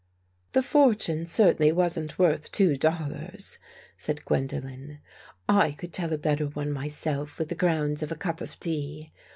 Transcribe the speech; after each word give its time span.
""The 0.53 0.63
fortune 0.63 1.27
certainly 1.27 1.71
wasn't 1.71 2.17
worth 2.17 2.51
two 2.51 2.75
dol 2.75 3.09
lars," 3.11 3.59
said 3.95 4.25
Gwendolen." 4.25 4.97
I 5.47 5.73
could 5.73 5.93
tell 5.93 6.11
a 6.11 6.17
better 6.17 6.47
one 6.47 6.71
myself 6.71 7.37
with 7.37 7.49
the 7.49 7.53
grounds 7.55 8.01
of 8.01 8.11
a 8.11 8.15
cup 8.15 8.41
of 8.41 8.59
tea. 8.59 9.13